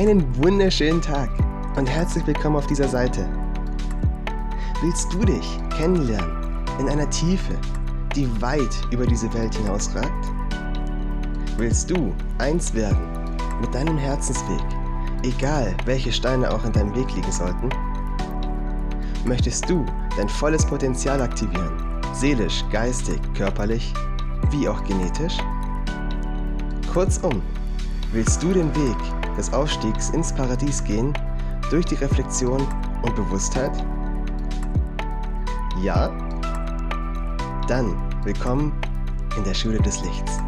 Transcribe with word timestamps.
Einen 0.00 0.24
wunderschönen 0.42 1.02
Tag 1.02 1.28
und 1.76 1.84
herzlich 1.84 2.26
willkommen 2.26 2.56
auf 2.56 2.66
dieser 2.66 2.88
Seite. 2.88 3.28
Willst 4.80 5.12
du 5.12 5.26
dich 5.26 5.58
kennenlernen 5.76 6.64
in 6.78 6.88
einer 6.88 7.10
Tiefe, 7.10 7.52
die 8.16 8.26
weit 8.40 8.74
über 8.90 9.06
diese 9.06 9.30
Welt 9.34 9.54
hinausragt? 9.54 10.10
Willst 11.58 11.90
du 11.90 12.14
eins 12.38 12.72
werden 12.72 13.06
mit 13.60 13.74
deinem 13.74 13.98
Herzensweg, 13.98 14.62
egal 15.22 15.76
welche 15.84 16.12
Steine 16.12 16.50
auch 16.50 16.64
in 16.64 16.72
deinem 16.72 16.96
Weg 16.96 17.14
liegen 17.14 17.30
sollten? 17.30 17.68
Möchtest 19.26 19.68
du 19.68 19.84
dein 20.16 20.30
volles 20.30 20.64
Potenzial 20.64 21.20
aktivieren, 21.20 21.76
seelisch, 22.14 22.64
geistig, 22.72 23.20
körperlich, 23.34 23.92
wie 24.50 24.66
auch 24.66 24.82
genetisch? 24.84 25.36
Kurzum, 26.90 27.42
willst 28.14 28.42
du 28.42 28.54
den 28.54 28.74
Weg 28.74 29.19
des 29.40 29.54
Aufstiegs 29.54 30.10
ins 30.10 30.34
Paradies 30.34 30.84
gehen 30.84 31.14
durch 31.70 31.86
die 31.86 31.94
Reflexion 31.94 32.60
und 33.00 33.16
Bewusstheit? 33.16 33.72
Ja? 35.82 36.10
Dann 37.66 37.96
willkommen 38.22 38.70
in 39.38 39.44
der 39.44 39.54
Schule 39.54 39.78
des 39.78 40.02
Lichts. 40.02 40.38